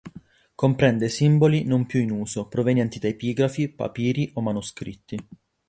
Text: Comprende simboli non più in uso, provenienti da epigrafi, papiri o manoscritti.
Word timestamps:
Comprende 0.55 1.09
simboli 1.09 1.63
non 1.63 1.85
più 1.85 1.99
in 2.01 2.09
uso, 2.09 2.47
provenienti 2.47 2.97
da 2.97 3.07
epigrafi, 3.07 3.69
papiri 3.69 4.31
o 4.33 4.41
manoscritti. 4.41 5.15